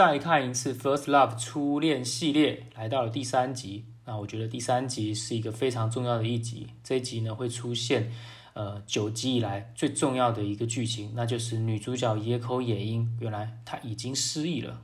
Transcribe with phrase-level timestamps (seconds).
[0.00, 3.84] 再看一次《First Love》初恋系列，来到了第三集。
[4.06, 6.68] 那我觉得第三集是一个非常重要的一集。
[6.82, 8.10] 这一集呢会出现
[8.54, 14.80] 呃九集以来最重要的一个剧情，那就是女主角野口野樱，原来她已经失忆了。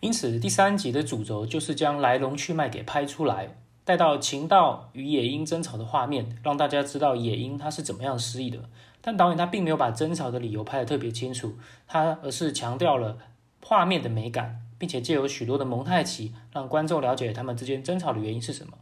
[0.00, 8.68] 因此第三集的主轴就是将来龙去脉给拍出来，带到晴道与野樱争吵的画面，让大家知道野樱她是怎么样失忆的。
[9.00, 11.54] 但导演他并没有把争吵的理由拍得特别清楚，
[11.86, 13.16] 他而是强调了。
[13.62, 18.78] 画面的美感，并且借由许多的蒙太奇，让观众了解他们之间争吵的原因是什么。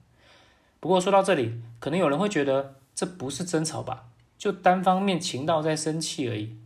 [0.81, 4.07] 不过说到这里，可能有人会觉得这不是争吵吧？
[4.39, 6.57] 就单方面情道在生气而已。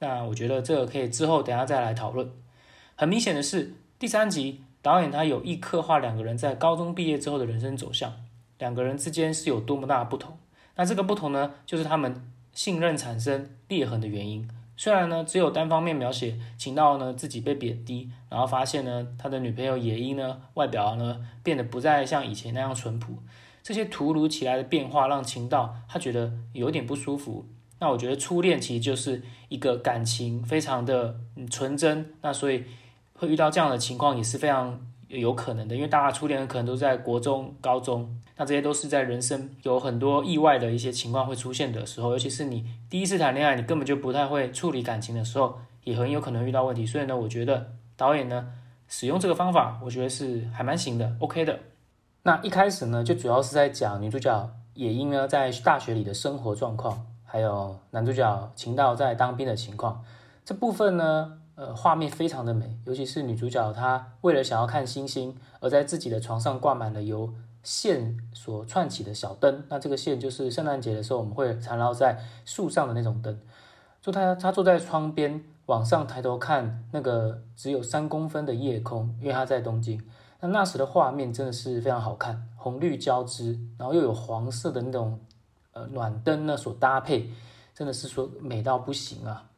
[0.00, 2.30] 那我觉得这个可以之后等下再来讨论。
[2.96, 8.12] 很明显的是，第三集导演他有意刻画两个人在高中毕业之后的人生走向，
[8.58, 10.36] 两个人之间是有多么大的不同。
[10.74, 14.48] 那这个不同呢，就是他们信任产生裂痕的原因。
[14.80, 23.18] 虽然呢，只有单方面描写秦道呢自己被贬低，然后发现呢他的女朋友野樱呢外表呢变得不再像以前那样淳朴，
[23.62, 27.44] 这些突如其来的变化让秦道他觉得有点不舒服。
[27.78, 32.64] 那我觉得初恋其实就是一个感情非常的纯真，那所以
[33.12, 34.80] 会遇到这样的情况也是非常。
[35.18, 46.86] 有可能的，因为大家初恋可能都在国中、高中，那这些都是在人生有很多意外的一些情况会出现的时候，尤其是你第一次谈恋爱，你根本就不太会处理感情的时候，也很有可能遇到问题。
[46.86, 48.52] 所以呢，我觉得导演呢
[48.86, 51.58] 使用这个方法，我觉得是还蛮行的，OK 的。
[52.22, 60.04] 那一开始呢，就主要是在讲女主角野樱呢在大学里的生活状况，还有男主角晴道在当兵的情况，
[60.44, 61.39] 这部分呢。
[61.60, 69.62] 呃，画面非常的美，尤其是女主角，她为了想要看星星，而在自己的床上挂满了由线所串起的小灯。
[69.68, 73.38] 那这个线就是圣诞节的时候我们会缠绕在树上的那种灯。
[74.00, 80.02] 就她，她坐在窗边，往上抬头看那个只有三公分的夜空，因为她在东京。
[80.40, 85.20] 那那时的画面真的是非常好看，红绿交织，然后又有黄色的那种
[85.72, 87.30] 呃暖灯呢所搭配，
[87.74, 89.49] 真的是说美到不行啊。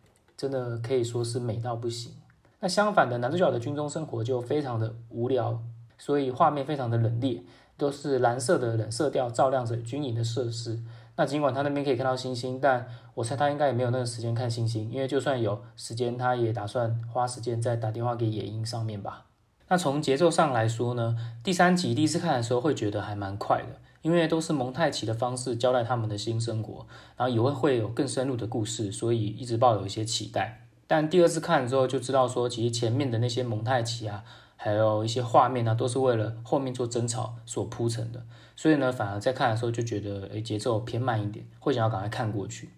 [0.43, 2.11] 真的可以说是美到不行。
[2.59, 5.63] 那相反的，男主角的军中生活就非常的无聊，
[5.97, 7.43] 所以画面非常的冷冽，
[7.77, 10.83] 都是蓝色的冷色调照亮着军营的设施。
[11.15, 19.27] 那尽管他那边可以看到星星，但我猜他应该也没有那个时间看星星，因为就算有时间，他也打算花时间在打电话给野鹰上面吧。
[19.69, 23.79] 那从节奏上来说呢，第三集第一次看的时候会觉得还蛮快的。
[24.03, 26.87] 因为都是蒙太奇的方式交代他们的新生活，
[27.17, 30.67] 然后以后会有更深入的故事，所以一直抱有一些期待。
[30.87, 34.23] 但第二次看之后就知道说，其实前面的那些蒙太奇啊，
[34.57, 38.27] 还有一些画面呢，都是为了后面做争吵所铺成的。
[38.55, 42.69] 所以呢，反而在看的时候就觉得，诶，节奏偏慢一点，会想要赶快看过去。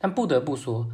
[0.00, 0.90] 但不得不说，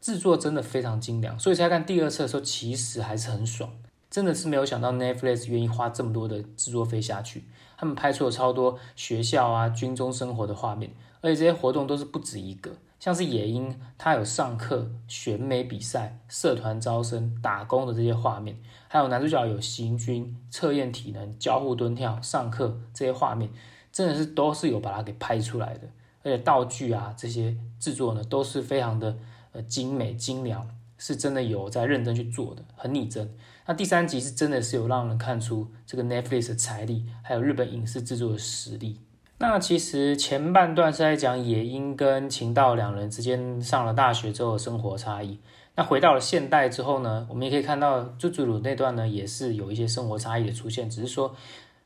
[0.00, 3.70] 制作真的非常精良，所以才看第二次的时候，其实还是很爽。
[4.10, 7.44] 真的是没有想到 Netflix 愿意花这么多的制作费下去。
[7.76, 18.58] 他们拍出了超多学校啊、军中生活的画面，而且这些活动都是不止一个，像是野鹰，他有上课、选美比赛、社团招生、打工的这些画面，
[18.88, 23.48] 还有男主角有行军、测验体能、交互蹲跳、上课这些画面，
[23.92, 25.88] 真的是都是有把它给拍出来的，
[26.24, 29.16] 而且道具啊这些制作呢都是非常的
[29.52, 33.32] 呃精美精良，是真的有在认真去做的，很拟真。
[33.68, 38.98] 那第三集是真的是有让人看出这个 Netflix 的财力，还有日本影视制作的实力。
[39.36, 45.38] 那其实前半段是在讲野樱跟晴道两人之间上了大学之后的生活差异。
[45.74, 51.36] 那回到了现代之后呢，我们也可以看到朱祖鲁那段呢也是有一些生活差异的出现，只是说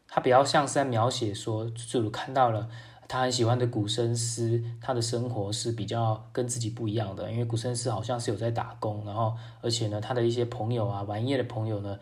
[0.06, 2.68] 他比较像是在描写说朱祖鲁看到了。
[3.12, 11.98] 他很喜欢的古生司，他的生活是比较跟自己不一样的，因为古生司好像是有在打工，然后而且呢，他的一些朋友啊，玩夜的朋友呢，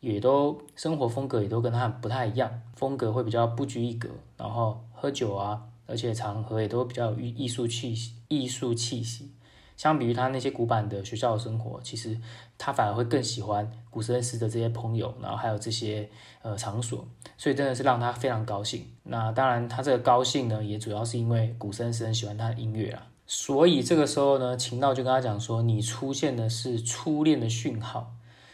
[0.00, 4.08] 也都生活风格也都跟他不太一样，风格会比较不拘一格，
[4.38, 9.32] 然后喝酒啊，而且场合也都比较有艺艺术气息，艺术气息。
[9.76, 12.16] 相比于他那些古板的学校的生活，其实
[12.56, 16.08] 他反而会更喜欢古森斯的这些朋友，然后还有这些
[16.42, 17.06] 呃场所，
[17.36, 18.86] 所以真的是让他非常高兴。
[19.02, 23.06] 那当然，他这个高兴呢，也主要是因为古森斯很喜欢他的音乐啊。
[23.26, 28.12] 所以这个时候呢，秦道就跟他讲说：“你出现的是初恋的讯号，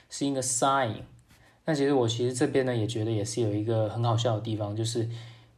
[0.09, 1.03] 是一个 sign。”
[1.67, 5.09] 那其实我其实这边呢也觉得也是有一个很好笑的地方，就是。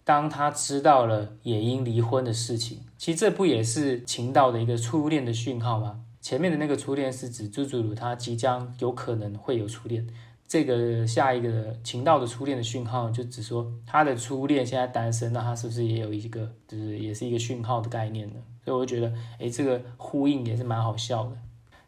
[0.04, 6.00] 当他知道了野樱离婚的事情，其实这不也是情道的一个初恋的讯号吗？
[6.20, 10.06] 前面的那个初恋是指朱祖鲁他即将有可能会有初恋，
[10.46, 18.36] 这个下一个情道的初恋的讯号就只说他的初恋现在单身，那他是不是也有一个就是也是一个讯号的概念呢？
[18.64, 21.36] 所以我就觉得，诶，这个呼应也是蛮好笑的。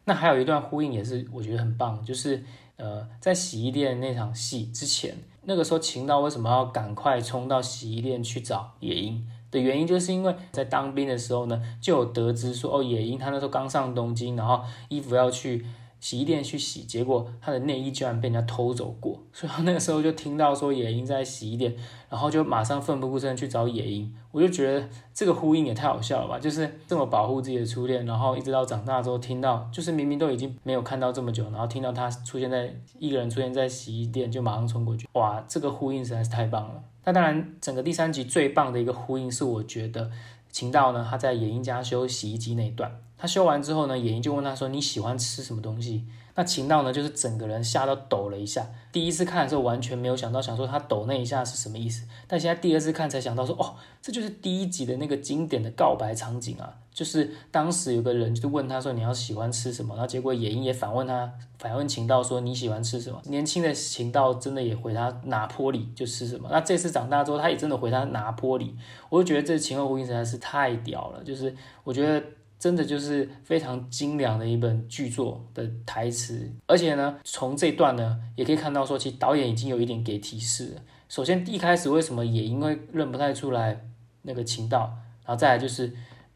[0.03, 2.43] 那还有一段呼应也是我觉得很棒，就是
[2.75, 5.15] 呃，在洗衣店那场戏之前，
[5.45, 15.65] 那个时候秦道为什么要赶快冲到洗衣店去找野樱的原因，就是因为在当兵的时候呢，就有得知说，哦，野樱他那时候刚上东京，然后衣服要去。
[15.99, 21.75] 洗衣店去洗，结果他的内衣居然被人家偷走过， 所以他那个时候就听到说野樱在洗衣店，
[22.09, 24.13] 然后就马上奋不顾身去找野樱。
[24.31, 36.83] 我就觉得这个呼应也太好笑了吧，就是这么保护自己的初恋，然后一直到长大之后听到，就是明明都已经没有看到这么久，然后听到他出现在一个人出现在洗衣店，就马上冲过去，哇，这个呼应实在是太棒了。
[37.05, 40.11] 那当然，整个第三集最棒的一个呼应是我觉得
[40.51, 42.91] 秦道呢他在野樱家修洗衣机那一段。
[43.17, 46.05] 他修完之后呢，野樱就问他说：“你喜欢吃什么东西？”
[46.37, 48.67] 那秦道呢，就是整个人吓到抖了一下。
[48.91, 52.05] 第一次看的时候完全没有想到，想说他抖那一下是什么意思。
[52.27, 66.49] 但现在第二次看才想到说：“哦，这就是第一集的那个经典的告白场景啊！”就是当时有个人就问他说：“你要喜欢吃什么？”然后结果野樱也反问他，反问秦道说：“你喜欢吃什么？”年轻的秦道真的也回他拿坡里就吃什么。
[66.51, 68.75] 那这次长大之后，他也真的回他拿坡里。
[69.07, 71.23] 我就觉得这前后呼应实在是太屌了。
[71.23, 72.21] 就是我觉得。
[72.65, 80.81] 真的就是非常精良的一本剧作的台词，而且呢，从这段呢也可以看到说，其实导演已经有一点给提示了。
[81.07, 83.85] 首先一开始为什么也因为认不太出来
[84.23, 85.93] 那个情道，然后再来就是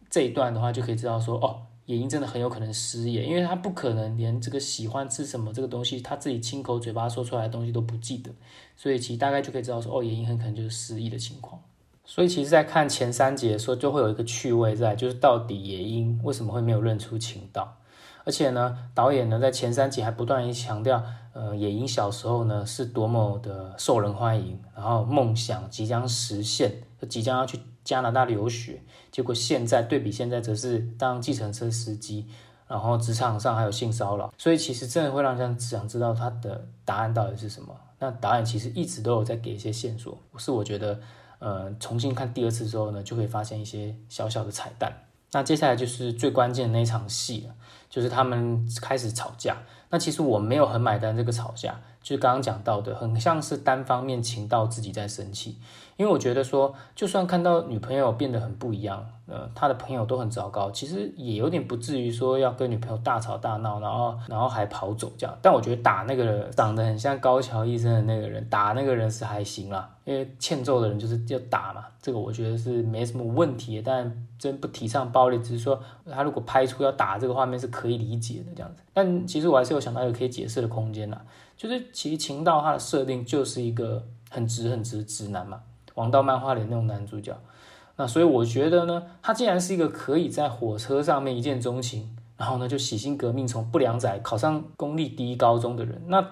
[0.07, 8.29] 这一段的话就可以知道说，哦，野樱真的很有可能失业，因为他不可能连这个喜欢吃什么这个东西他自己亲口嘴巴说出来的东西都不记得，
[8.77, 11.59] 所以其实大概就可以知道说，哦，野樱很可能就是失忆的情况。
[12.11, 17.77] 所以其实，在看前三节的时候，就会有一个趣味在，就是到底野樱为什么会没有认出情道？
[18.25, 21.03] 而且呢，导演呢在前三集还不断强调，
[21.33, 28.81] 呃，野樱小时候呢是多么的受人欢迎，然后梦想即将实现，即将要去加拿大留学，
[29.11, 32.25] 结果现在对比现在则是当计程车司机，
[32.67, 37.79] 然后职场上还有性骚扰，所以其实真的会让人想知道他的答案到底是什么。
[37.99, 40.99] 那导演其实一直都有在给一些线索，是我觉得。
[41.39, 45.05] 呃，重新看第二次之后呢，就会发现一些小小的彩蛋。
[45.31, 47.55] 那接下来就是最关键的那场戏了，
[47.89, 49.57] 就是他们开始吵架。
[49.89, 55.57] 那其实我没有很买单这个吵架，就是刚刚讲到的，很像是单方面情到自己在生气。
[55.99, 65.37] 因为我觉得说，就算看到女朋友变得很不一样，呃，他的朋友都很糟糕，其实也有点不至于说要跟女朋友大吵大闹，然后然后还跑走这样。
[65.41, 73.81] 但我觉得打那个长得很像高桥医生的那个人，打那个人是还行啦，因为欠揍的人就是要打嘛，这个我觉得是没什么问题。
[73.81, 75.77] 但真不提倡暴力，只是说
[76.09, 78.81] 他如果拍出要打这个画面是可以理解的这样子。
[78.93, 81.21] 但其实我还是有想到有可以解释的空间啦，
[81.57, 85.59] 就是其实情道他的设定就是一个很直很直直男嘛。
[85.99, 87.37] 王道漫画里那种男主角，
[87.97, 96.25] 那所以我觉得呢，他既然是一个可以在火车上面一见钟情，然后呢就洗心革命从不良仔考上公立第一高中的人，那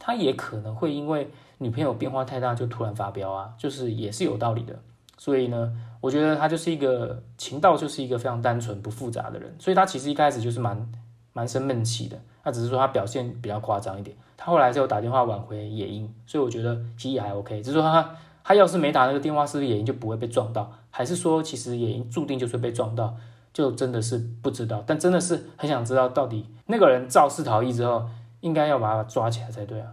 [0.00, 4.76] 他也可能会因为女朋友变化太大就突然发飙啊，就是也是有道理的。
[5.16, 10.92] 所以呢，我觉得他就是一个情道，就是一个非常单纯不复杂的人，所以他其实一开始就是蛮
[11.32, 18.10] 蛮生闷气的，他只是说他表现比较夸张一点，他后来是有打电话挽回野樱，所以我觉得其实也还 OK，只是说他。
[18.44, 20.72] 他要是没打那个电话，是不是野鹰就不会被撞到？
[20.90, 23.14] 还是说，其实野鹰注定就是被撞到？
[23.52, 24.82] 就真的是不知道。
[24.86, 28.06] 但真的是很想知道，到底那个人肇事逃逸之后，
[28.40, 29.88] 应该要把他抓起来才对啊。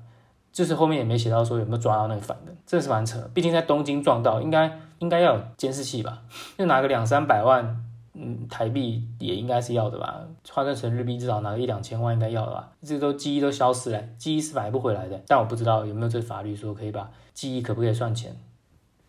[0.51, 3.19] 就是后面也没写到说有没有抓到那个犯人，真的是蛮扯。
[3.33, 6.23] 毕竟在东京撞到，应该应该要有监视器吧？
[6.57, 7.83] 就拿个两三百万，
[8.21, 10.27] 嗯，台币也应该是要的吧？
[10.51, 12.71] 换算成日币，至少拿个一两千万应该要的吧？
[12.83, 15.21] 这都记忆都消失了，记忆是买不回来的。
[15.27, 18.35] 但我不知道有没有这法律说可以把记忆可不可以算钱？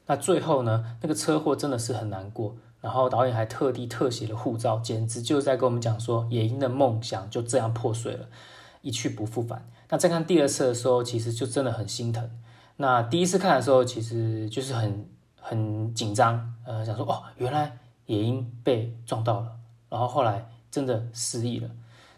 [0.06, 0.96] 那最后呢？
[1.02, 2.56] 那个车祸真的是很难过。
[2.80, 8.26] 然后导演还特地特写了护照，简直就在跟我们讲说，野鹰的梦想就这样破碎了，
[8.80, 9.68] 一去不复返。
[9.90, 12.30] 那再看第二次的时候，其实就真的很心疼。
[12.78, 15.06] 那第一次看的时候，其实就是很
[15.38, 17.76] 很紧张，呃，想说哦，原来
[18.10, 19.56] 野鹰被撞到了，
[19.88, 21.70] 然后后来真的失忆了。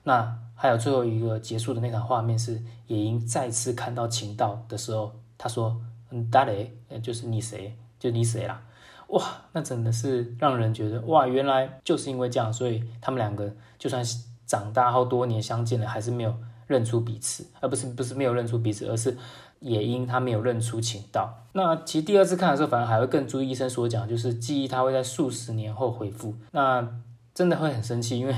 [0.04, 8.62] 那还有最后一个结束的那场画面是野鹰再次看到秦道的时候，他说：“嗯，达雷，就是你谁？”就你谁啦？
[9.08, 9.22] 哇，
[9.52, 14.02] 那真的是让人觉得哇，原来就是因为这样，所以他们两个就算
[14.46, 16.34] 长大后多年相见了，还是没有
[16.66, 19.14] 认出彼此，而不是不是没有认出彼此，而是
[19.62, 21.32] 野樱他没有认出情道。
[21.54, 26.34] 那其实第二次看的时候，反而还会更注意医生所讲，就是记忆他会在数十年后恢复。
[26.50, 26.86] 那
[27.32, 28.36] 真的会很生气，因为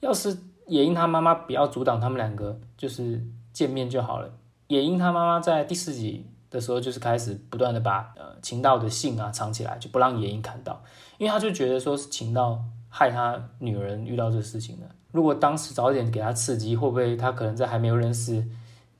[0.00, 4.30] 要是野樱他妈妈不要阻挡他们两个，就是见面就好了。
[4.68, 6.26] 野樱他妈妈在第四集。
[6.52, 10.84] 的时候，就是开始不断的把呃秦道的信啊藏起来，就不让野樱看到，
[11.16, 14.82] 因为他就觉得说是秦道害他女人遇到这事情的。
[15.12, 18.46] 如果当时早点给他刺激，会不会他可能在还没有认识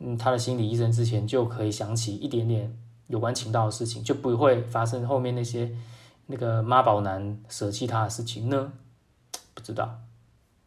[0.04, 5.70] 嗯他的心理医生之前就可以想起一点点有关情道的事情，就不会发生后面那些
[6.26, 8.72] 那个妈宝男舍弃他的事情呢？
[9.54, 10.00] 不知道。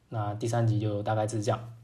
[0.09, 1.74] 那第三集就大概是这样。